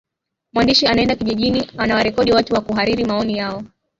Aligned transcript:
mwandishi 0.53 0.85
anaenda 0.87 1.15
kijijini 1.15 1.67
anawarekodi 1.77 2.31
watu 2.31 2.53
na 2.53 2.61
kuhariri 2.61 3.05
maoni 3.05 3.37
yao 3.37 3.63